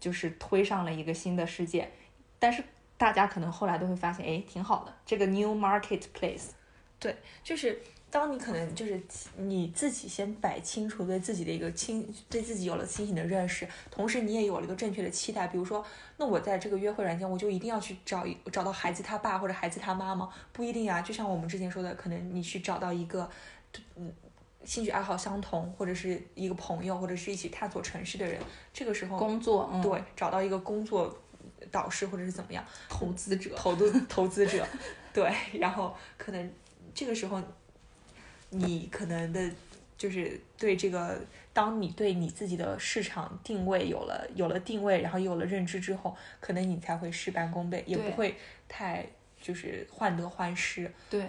[0.00, 1.90] 就是推上了一个新的世界。
[2.38, 2.64] 但是
[2.96, 6.52] 大家可能后来都会发现，哎，挺好的，这个 new marketplace。
[6.98, 9.02] 对，就是当你可能就是
[9.36, 15.48] 你自己先摆清楚对自己的一个清，对自己有了清醒的认识，同时你也有了一个正确的期待。
[15.48, 15.84] 比如说，
[16.18, 20.28] 那我在这个约会软件，我就一定要去找一找到孩子他爸或者孩子他妈吗？
[20.52, 21.00] 不一定啊。
[21.00, 23.28] 就像我们之前说的，可能你去找到一个，
[23.96, 24.12] 嗯。
[24.64, 28.40] 兴趣爱好相同，或者是一个朋友，或者是一起探索城市的人，
[28.72, 31.12] 这个时候工作，嗯，对找到一个工作
[31.72, 34.64] 导师或者是怎么样，投资者，投资投资者，
[35.12, 36.52] 对，然后可能
[36.94, 37.42] 这个时候，
[38.52, 39.50] 你可能的，
[39.96, 41.20] 就是对这个，
[41.52, 48.36] 当你对你自己的市场定位有了有了定位，然后有了认知之后，可能你才会事半功倍，也不会
[48.68, 49.06] 太
[49.40, 50.92] 就是患得患失。
[51.08, 51.24] 对。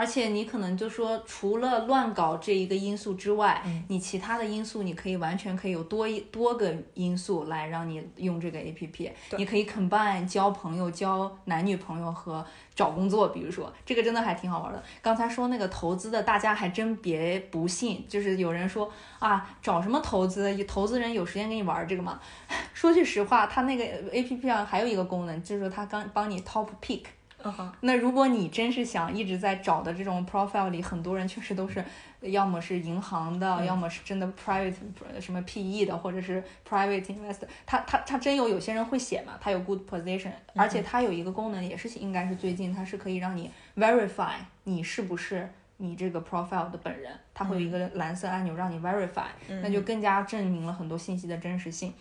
[0.00, 9.12] 而且你可能就说，除了乱搞这一个因素之外，嗯你其他的因素你可以完全可以有多一多个因素来让你用这个 A P P。
[9.36, 12.42] 你可以 combine 交朋友、交男女朋友和
[12.74, 14.82] 找工作，比如说这个真的还挺好玩的。
[15.02, 20.50] 刚才说那个投资的，大家还真别不信，就是有人说啊，找什么投资？
[20.64, 22.18] 投资人有时间跟你玩这个吗？
[22.72, 27.02] 说句实话，它那个 A P P 上还有一个功能，就是它刚帮你 top pick。
[27.42, 31.82] 嗯哼，那如果你真是想一直在找的这种 profile 里，很多人确实都是，
[32.20, 34.74] 要么是银行的，嗯要么是真的 private
[35.20, 37.46] 什么 PE 的，或者是 private investor。
[37.64, 45.48] 他他他真有有些人会写嘛，他有 good position，而且他有一个功能也是应该是最近，它是可以让你 verify 你是不是
[45.78, 49.28] 你这个 profile 的本人，它会有一个蓝色按钮让你 verify，、
[49.62, 51.94] 那就更加证明了很多信息的真实性。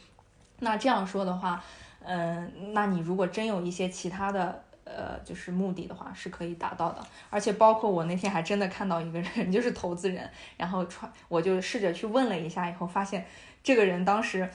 [0.60, 1.64] 那这样说的话，
[2.04, 4.64] 嗯、那你如果真有一些其他的。
[4.90, 13.26] 呃，就是目的的话是可以达到的，而且包括我那天还真的看到一个人， 就是投资人，然后穿，我就试着去问了一下，以后发现
[13.62, 14.50] 这个人当时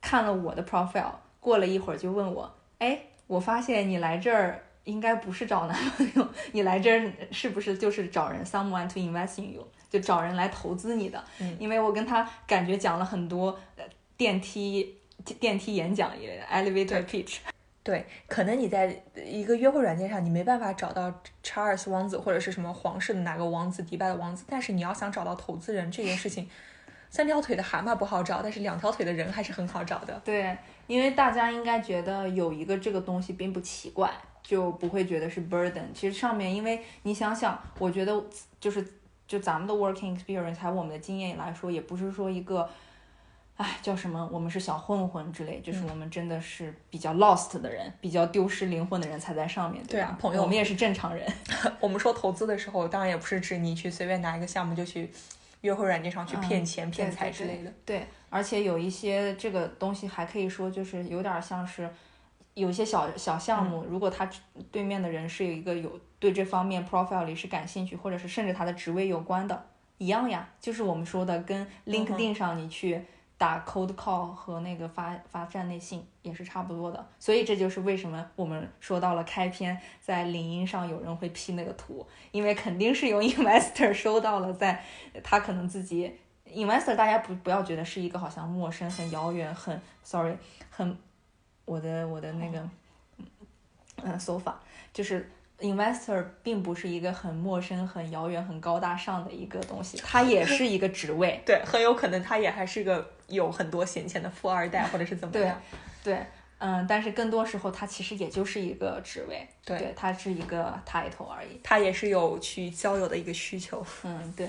[0.00, 11.22] 看了我的 profile，过了一会儿就问我，哎，我发现你来这儿应该不是找男朋友， 你来这儿是不是就是找人 someone to invest in you，就找人来投资你的？
[11.40, 11.56] 嗯。
[11.58, 13.84] 因为我跟他感觉讲了很多呃
[14.16, 14.98] 电梯
[15.40, 17.38] 电梯演讲也 elevator pitch，
[17.84, 26.48] 对，可能你在一个约会软件上，你没办法找到查尔斯王子或者是什么皇室的哪个王子、迪拜的王子，但是你要想找到投资人这件事情，
[27.10, 30.18] 三条腿的蛤蟆不好找，但是两条腿的人还是很好找的。
[30.24, 34.10] 对，因为大家应该觉得有一个这个东西并不奇怪，
[34.42, 35.92] 就不会觉得是 burden。
[35.92, 38.24] 其实上面，因为你想想，我觉得
[38.58, 38.82] 就是
[39.26, 42.66] 就咱们的 working experience 还有我们的经验来说，也不是说一个。
[43.56, 44.28] 哎，叫什么？
[44.32, 50.18] 我们是小混混之类，就是我们真的是比较 lost 的人，比较丢失灵魂的人才在上面，吧对啊？
[50.20, 51.24] 朋友我们也是正常人。
[51.78, 55.08] 我们说投资的时候，当然也不是指你去随便拿一个项目就去
[55.60, 57.72] 约会软件上去骗钱、骗财之类的。
[57.86, 61.88] 对，而且有一些这个东西还可以说，就是有点像是
[62.54, 64.28] 有一些小小项目，如果他
[64.72, 69.66] 对面的人是有一个有对这方面 profile 里是感兴趣，或者是甚至他的职位有关的，
[69.98, 73.00] 一样呀，就是我们说的跟 LinkedIn 上你去。
[73.36, 84.82] 打 cold call 和那个发发站内信也是差不多的，所以这就是为什么我们说到了开篇，在领英上有人会 P 那个图，因为肯定是有 investor 收到了，在
[85.22, 86.12] 他可能自己
[86.46, 90.36] investor 大家不不要觉得是一个好像陌生、很遥远、很 sorry
[90.70, 90.96] 很
[91.64, 92.68] 我的我的那个
[94.02, 94.54] 嗯 sofa
[94.92, 95.28] 就是
[95.60, 101.40] investor 并不是一个很陌生、很遥远、很高大上的一个东西， 它也是一个职位。
[101.46, 105.60] 对，很有可能他也还是个有很多闲钱的富二代，或者是怎么样。
[106.02, 106.18] 对，
[106.58, 111.60] 嗯，但是更多时候它其实也就是一个职位，对对，它是一个 title 而已。
[111.62, 113.84] 他也是有去交友的一个需求。
[114.02, 114.48] 嗯，对，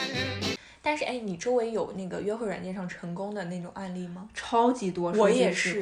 [0.91, 4.27] 但是哎，你周围有那个约会软件上成功的那种案例吗？
[4.33, 5.81] 超级多，我也是。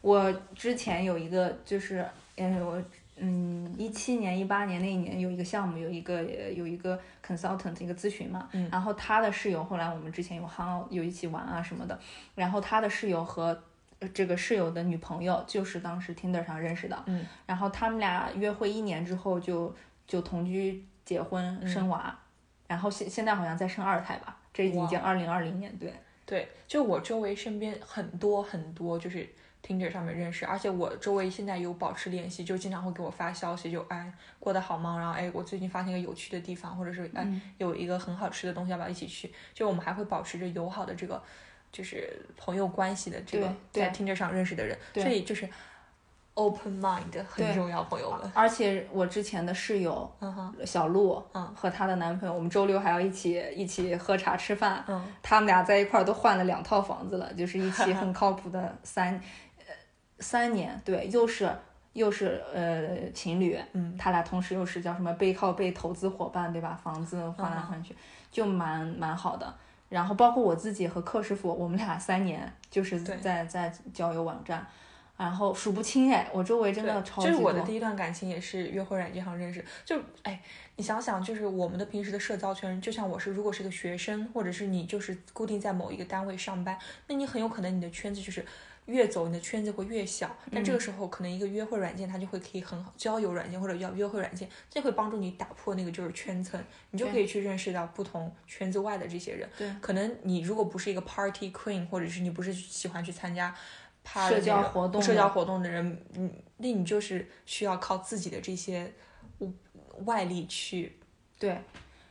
[0.00, 2.82] 我之前有一个，就是，嗯，我，
[3.16, 11.96] 嗯，一七年、一八年那一年有一个项目，有一个呃有一个 consultant 一个咨询嘛，嗯然后他的室友，后来我们之前有 hang out 有一起玩啊什么的，
[12.34, 13.56] 然后他的室友和
[14.00, 19.72] 呃这个室友的女朋友就是当时 Tinder 上认识的，嗯，然后他们俩约会一年之后就
[20.08, 22.18] 就同居、结婚、嗯生娃，
[22.66, 25.92] 然后现现在好像在生二胎吧，这已经哇二零二零年，对。
[26.26, 29.28] 对，就我周围身边很多很多就是
[29.62, 34.98] Tinder 上面认识，而且我周围现在有保持联系，就经常会给我发消息，就哎过得好吗？
[34.98, 39.30] 然后哎我最近发现一个有趣的地方，或者是哎、有一个很好吃的东西，要不要一起去？
[39.52, 41.22] 就我们还会保持着友好的这个
[41.70, 45.46] 就是朋友关系的这个对在 Tinder 上认识的人，对所以就是
[46.34, 48.20] open mind 很重要，朋友们。
[48.34, 50.10] 而且我之前的室友
[50.64, 59.14] 小鹿，嗯和她的男朋友，我们周六还要一起一起喝茶吃饭，嗯，他们俩在一块儿都换了两套房子了，就是一起 很靠谱的三，
[59.58, 59.74] 呃，
[60.18, 61.48] 三年，对，又是
[61.92, 66.78] 又是呃情侣，嗯他俩同时又是叫什么背靠背投资伙伴，对吧？
[66.82, 67.94] 房子换来换去，
[68.32, 69.54] 就蛮蛮好的。
[69.88, 74.66] 然后包括我自己和柯师傅，我们俩三年就是在在交友网站，
[75.16, 77.30] 然后数不清哎，我周围真的对超级多。
[77.30, 80.42] 就是我的第一段感情也是约会软件上认识，就哎，
[80.76, 88.44] 你想想，就是我们的平时的社交圈，就像我是，如果是个学生，或者是你就是固定在某一个单位上班，那你很有可能你的圈子就是
[88.86, 90.36] 越走，你的圈子会越小。
[90.52, 99.48] 但这个时候，可能一个约会软件它就会可以很好，交友软件或者叫约会软件，这会帮助你打破那个就是圈层，你就可以去认识到不同圈子外的这些人。
[99.56, 103.54] 对可能你如果不是一个 party queen，或者是你不是喜欢去参加。
[104.04, 108.92] 社交活动的社交活动的人，嗯，那你就是需要靠自己的这些
[110.04, 110.96] 外力去，
[111.38, 111.58] 对，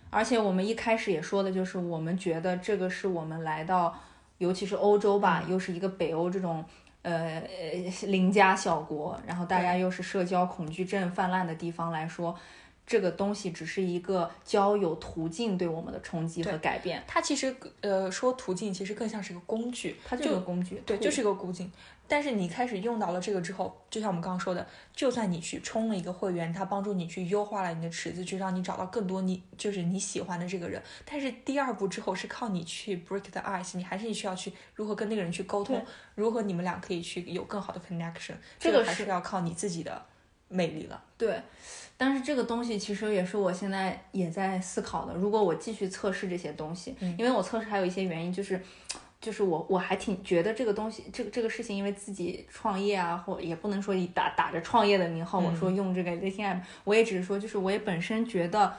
[0.09, 3.95] 而且我们一开始也说的就是，我们觉得这个是我们来到，
[4.37, 6.63] 尤其是欧洲吧，又是一个北欧这种
[7.03, 12.35] 呃呃邻家小国，然后大家又是社交恐惧症泛滥的地方来说，
[12.85, 21.71] 这个东西只是一个交友途径对我们的冲击和改变，它其实呃说途径其实更像是个工具，它就是个工具，对，就是一个途径。
[22.05, 30.83] 但是你开始用到了这个之后，就像我们刚刚说的，就算你去充了一个会员，它帮助你去优化了你的池子，去让你找到更多你就是你喜欢的这个人。
[31.05, 40.05] 但是第二步之后是靠你去 break the ice，你还是需要去如何跟那个人去沟通，如何你们俩可以去有更好的 connection，这个还是要靠你自己的
[40.53, 41.03] 魅力了。
[41.17, 41.41] 对，
[41.97, 45.13] 但是这个东西其实也是我现在也在思考的。
[45.13, 48.61] 如果我继续测试这些东西，因为我测试还有一些原因，就是
[49.19, 58.73] 就是我我还挺觉得这个东西，这个这个事情，因为自己创业啊，或也不能说以打打着创业的名号，我说用这个 dating app，我也只是说，就是我也本身觉得，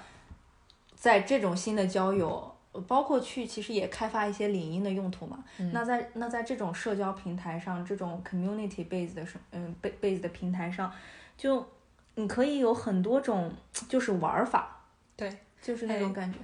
[0.95, 2.51] 在这种新的交友。
[2.89, 10.93] 包括去其实也开发一些领英的用途嘛，那在那在这种社交平台上，这种 community based 的是嗯 base base 的平台上，
[11.37, 11.67] 就
[12.15, 13.53] 你可以有很多种
[13.89, 14.85] 就是玩法，
[15.17, 16.39] 对，就是那种感觉。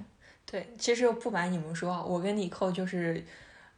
[0.45, 3.23] 对，其实不瞒你们说啊，我跟李扣就是，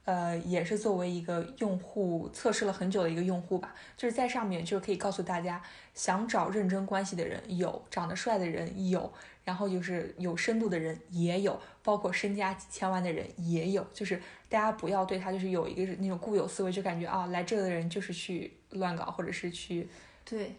[0.06, 5.62] 呃，也是作为一个用户测试了很久的一个用户吧，就是在上面就是可以告诉大家，
[5.94, 19.88] 想找认真关系的人有，长得帅的人有，然后就是有深度的人也有，包括身家几千万的人也有，就是大家不要对他就是有一个那种固有思维，就感觉啊，来这的人就是去乱搞，或者是去
[20.26, 20.56] 对，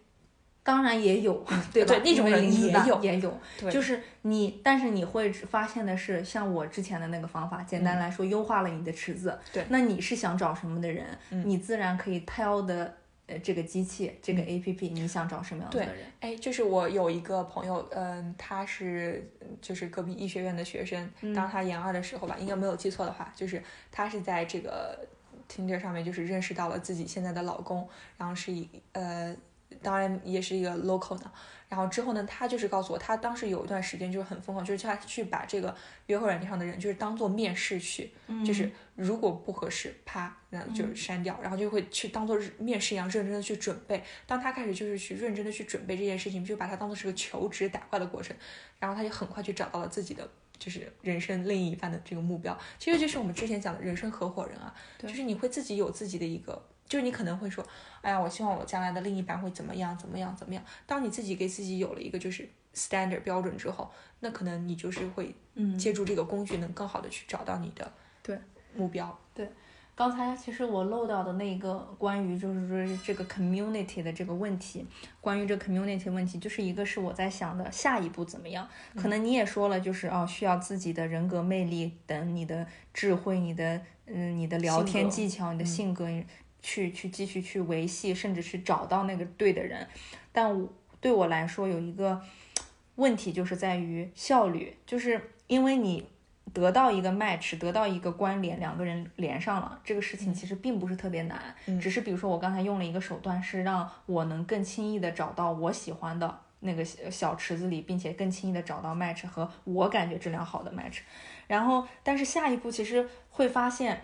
[0.64, 1.34] 当然也有，
[1.72, 1.94] 对吧？
[1.94, 3.38] 对那种人也有也有，
[3.70, 9.38] 就是你，但是你会发现的是，像我之前的那个方法，简单来说，优化了你的池子。
[9.52, 12.96] 对那你是想找什么的人，你自然可以 tell 的。
[13.26, 15.94] 呃，这个机器，这个 A P P，、你想找什么样子的人？
[16.20, 19.26] 哎，就是我有一个朋友，嗯，他是
[19.62, 25.08] 就是隔壁医学院的学生，当他研二的时候吧，应该没有记错的话，就是他是在这个
[25.50, 29.34] Tinder 上面就是认识到了自己现在的老公，然后是一呃
[29.82, 31.30] 当然也是一个 local 呢。
[31.68, 35.74] 然后之后呢，他就是告诉我，他当时有一段时间就是很疯狂，就是他去把这个
[36.06, 38.12] 约会软件上的人，就是当做面试去，
[38.46, 44.00] 就是如果不合适，啪，那就是删掉，然后就会去当做面试一样认真的去准备。
[44.26, 48.36] 当他开始就是去认真的去准备这件事情，就把它当做是个求职打怪的过程，
[48.78, 50.28] 然后他就很快就找到了自己的。
[50.56, 57.66] 就是人生另一半的这个目标，其实就是我们之前讲的人生合伙人啊，就是你会自己有自己的一个，就是你可能会说，
[58.02, 60.62] 哎呀，我希望我将来的另一半会怎么样，怎么样，怎么样。
[60.86, 67.90] 当你自己给自己有了一个就是 standard 标准之后，那可能你就是会，嗯借助这个工具，能更好的去找到你的
[68.22, 68.38] 对
[68.74, 69.18] 目标。
[69.32, 69.48] 对
[69.96, 74.84] 刚才其实我漏掉的那个关于就是说这个 community 的这个问题，
[75.20, 78.68] 关于这 community 问题，就是一个是我在想的下一步怎么样。
[78.96, 86.06] 可能你也说了，就是哦，需要自己的人格魅力等你的智慧、你的嗯、你的聊天技巧、你的性格，
[86.64, 89.86] 去去继续去维系，甚至去找到那个对的人。
[90.32, 90.66] 但我
[90.98, 92.18] 对我来说有一个
[92.94, 96.08] 问题，就是在于效率，就是因为你
[96.54, 111.00] 得到一个 match，得到一个关联，两个人连上了，这个事情其实并不是特别难，只是比如说我刚才用了一个手段，是让我能更轻易的找到我喜欢的那个小小池子里，并且更轻易的找到 match 和我感觉质量好的 match。
[111.46, 114.02] 然后，但是下一步其实会发现，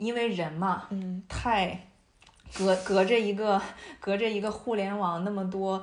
[0.00, 1.78] 因为人嘛，嗯，太
[2.58, 3.60] 隔隔着一个
[4.00, 5.80] 隔着一个互联网那么多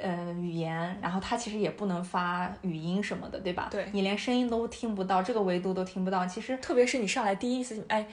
[0.00, 3.68] 呃语言，然后它其实也不能发语音什么的，对吧？
[3.70, 8.06] 对你连声音都听不到，这个维度都听不到，其实特别是你上来第一次，哎，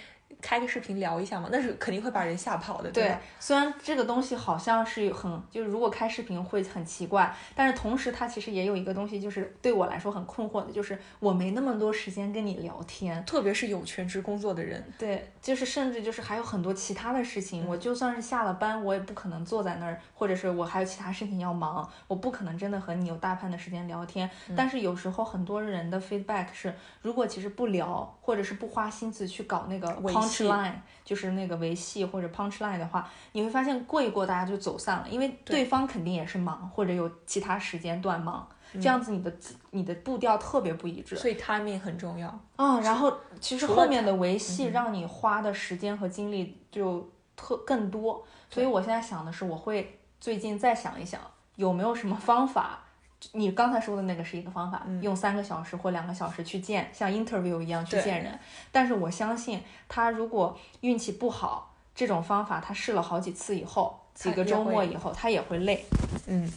[0.43, 24.29] 开个视频聊一下嘛，那是肯定会把人吓跑的，对吧？，虽然这个东西好像是很，就是如果开视频会很奇怪，但是同时它其实也有一个东西，就是对我来说很困惑的，就是我没那么多时间跟你聊天，特别是有全职工作的人，对，就是甚至就是还有很多其他的事情，我就算是下了班，我也不可能坐在那儿，或者是我还有其他事情要忙，我不可能真的和你有大半的时间聊天。
[24.57, 30.73] 但是有时候很多人的 feedback 是，如果其实不聊，或者是不花心思去搞那个维 punch 系 line，
[31.05, 38.47] 就是那个维系或者 punch line 的话，你会发现过一过大家就走散了，因为对方肯定也是忙，或者有其他时间段忙。
[38.75, 39.31] 这样子你的
[39.69, 42.27] 你的步调特别不一致，所以 timing 很重要。
[42.55, 51.21] 啊、然后其实后面的维系让你花的时间和精力就特更多，所以我现在想的是，我会最近再想一想，
[51.57, 52.82] 有没有什么方法。
[53.31, 58.37] 你刚才说的那个是一个方法，用三个小时或两个小时去见，像 interview 一样去见人。
[58.71, 65.85] 但是我相信他如果运气不好，这种方法他试了好几次以后，几个周末以后，他也会累。
[66.27, 66.51] 嗯，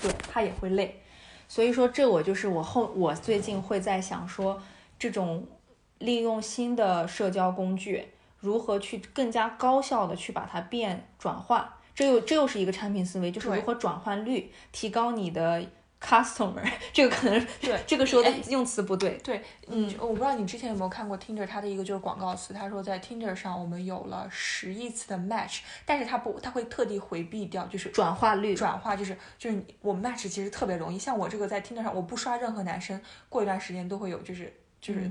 [0.00, 1.00] 对他也会累。
[1.46, 4.60] 所以说，这我就是我后我最近会在想说，
[4.98, 5.46] 这种
[5.98, 8.08] 利用新的社交工具，
[8.40, 15.64] 如何去更加高效的去把它变转换，这又这又是一个产品思维，就是如何转换率，提高你的
[16.02, 16.62] customer。
[16.92, 35.10] 这个可能对这个说的哎用词不对，对，嗯，我不知道你之前有没有看过 Tinder 它的一个就是广告词，他说在 Tinder 上我们有了十亿次的 match，但是他不，他会特地回避掉，就是转化率转化，就是就是你我 match 其实特别容易，像我这个在 Tinder 上，我不刷任何男生，过一段时间都会有就是就是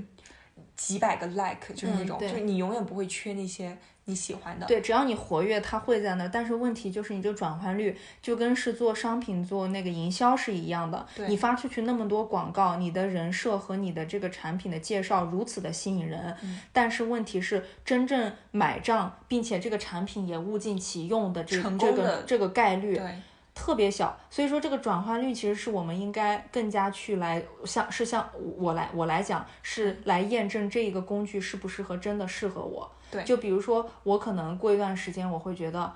[0.76, 3.76] 几百个 like，就是那种，嗯就是你永远不会缺那些
[4.06, 4.66] 你喜欢的。
[4.66, 6.28] 对，只要你活跃，它会在那儿。
[6.28, 11.06] 但是问题就是你这个转换率，就跟是做商品、做那个营销是一样的。
[11.14, 23.22] 对你发出去那么多广告，你的人设和你的这个产品的介绍如此的吸引人，嗯但是问题是真正买账，并且这个产品也物尽其用的这这个成功的这个概率，对
[23.54, 32.90] 特别小，所以说这个转化率其实是我们应该更加去来像是像我来我来讲是来验证这一个工具适不适合真的适合我。
[33.10, 35.90] 对就比如说我可能过一段时间我会觉得，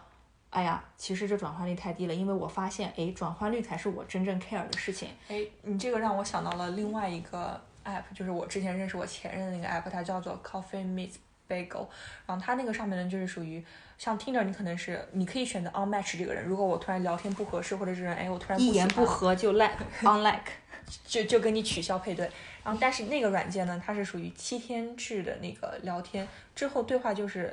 [0.50, 5.08] 哎呀，其实这转化率太低了，因为我发现，哎，转化率才是我真正 care 的事情。
[5.26, 11.16] 哎，你这个让我想到了另外一个 app，就是我之前认识我前任的那个 app，它叫做 Coffee Meets
[11.48, 11.86] Bagel。
[12.24, 13.64] 然后它那个上面呢，就是属于
[13.98, 16.44] 像 Tinder，你可能是你可以选择 unmatch 这个人。
[16.44, 20.40] 如果我突然聊天不合适，或者是哎我突然一言不合就 like unlike，
[21.04, 22.30] 就就跟你取消配对。
[22.64, 27.52] 然后但是那个软件呢，它是属于七天制的那个聊天，之后对话就是。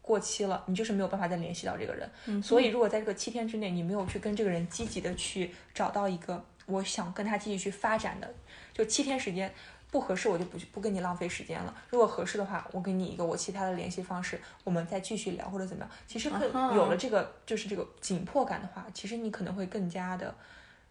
[0.00, 2.42] 过期了，你就是没有办法再联系到这个人。
[2.42, 8.34] 所以，如果在这个七天之内，你没有去跟这个人积极的去找到一个我想跟他继续去发展的，
[8.72, 9.52] 就七天时间
[9.90, 11.74] 不合适，我就不不跟你浪费时间了。
[11.90, 15.90] 如果合适的话，我给你一个我其他的联系方式，我们再继续聊或者怎么样。
[16.06, 20.34] 其实可有了这个就是这个紧迫感的话，其实你可能会更加的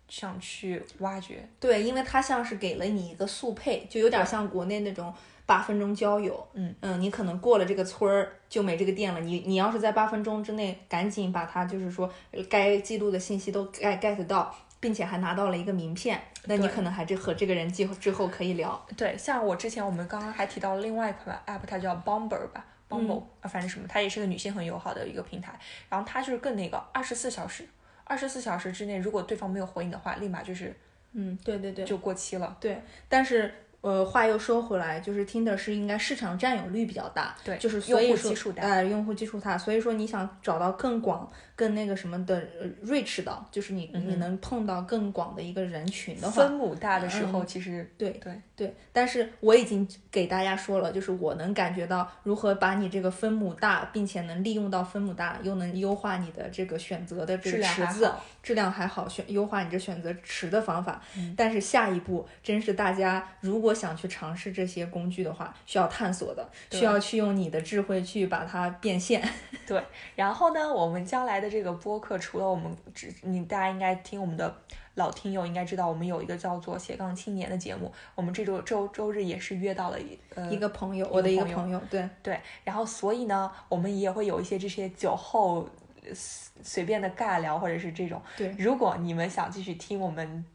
[0.10, 1.48] 想去挖掘。
[1.60, 5.14] 对，因为它像是给了你一个速配，就有点像国内那种
[5.46, 6.48] 八分钟交友。
[6.54, 9.20] 嗯嗯，你可能过了这个村儿就没这个店了。
[9.20, 18.86] 你你要是在八分钟之内赶紧把它就是说呃该记录的信息都 get get 到，并且还拿到了一个名片，那你可能还这和这个人之之后可以聊。
[18.96, 25.58] 对，像我之前我们刚刚还提到了另外一款 app，它叫 bumber 吧，Bumble，、啊，反正什么，它也是个女性很友好的一个平台。
[25.90, 27.68] 然后它就是更那个二十四小时，
[28.04, 30.76] 二十四小时之内，如果对方没有回你的话，立马就是
[31.14, 32.56] 嗯，对对对，就过期了。
[32.60, 61.02] 对，但是呃，话又说回来，就是 Tinder 是应该市场占有率比较大，对就是所以说用户基数大呃，用户基数大，所以说你想找到更广、更那个什么的呃 reach 到，就是你、你能碰到更广的一个人群的话，分母大的时候，嗯其实对对对，但是我已经给大家说了，就是我能感觉到如何把你这个分母大，并且能利用到分母大，又能优化你的这个选择的这个池子量，质量还好，选优化你这选择池的方法。
[61.18, 69.28] 嗯但是下一步真是大家如果想去尝试这些工具的话，需要探索的，需要去用你的智慧去把它变现。
[69.68, 69.82] 对，
[70.16, 74.56] 然后呢，我们将来的这个播客，除了我们只你大家应该听我们的
[74.96, 85.68] 老听友应该知道，我们有一个叫做斜杠青年的节目，我们这周周周日也是约到了一呃一个朋友，我的一个朋友，对，对，然后所以呢，我们也会有一些这些酒后
[86.14, 88.22] 随便的尬聊，或者是这种。
[88.36, 90.46] 对如果你们想继续听我们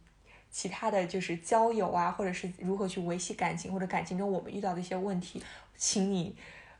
[0.51, 5.43] 其他的就是交友啊，或者是如何去维系感情，或者感情中我们遇到的一些问题，
[5.77, 6.35] 请你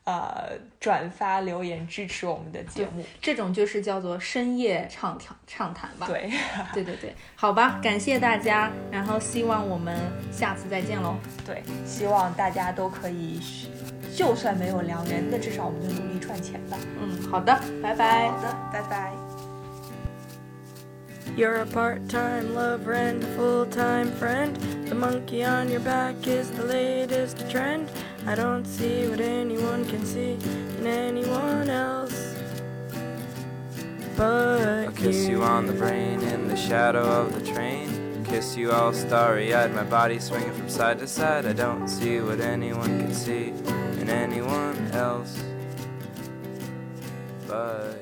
[0.05, 0.51] 呃
[0.81, 3.05] 转发留言支持我们的节目。
[3.21, 6.07] 这种就是叫做深夜畅谈畅谈吧。
[6.07, 6.31] 对，
[6.75, 9.97] 对对对，好吧，感谢大家，然后希望我们
[10.33, 11.17] 下次再见喽。
[11.47, 13.41] 对，希望大家都可以，
[14.17, 16.77] 就算没有良缘，那至少我们就努力赚钱吧。
[17.01, 18.29] 嗯，好的，拜拜。
[18.29, 19.13] 好的，拜拜。
[21.35, 24.55] You're a part time lover and a full time friend.
[24.87, 27.87] The monkey on your back is the latest trend.
[28.25, 30.39] I don't see what anyone can see
[30.79, 32.37] in anyone else.
[34.17, 38.25] But I'll kiss you on the brain in the shadow of the train.
[38.25, 41.47] Kiss you all starry eyed, my body swinging from side to side.
[41.47, 43.49] I don't see what anyone can see
[44.01, 45.43] in anyone else.
[47.49, 48.02] But here is